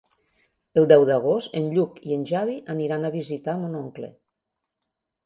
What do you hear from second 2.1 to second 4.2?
i en Xavi aniran a visitar mon oncle.